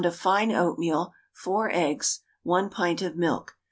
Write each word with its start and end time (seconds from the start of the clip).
of 0.03 0.15
fine 0.15 0.51
oatmeal, 0.51 1.13
4 1.33 1.69
eggs, 1.69 2.21
1 2.41 2.71
pint 2.71 3.03
of 3.03 3.15
milk. 3.15 3.55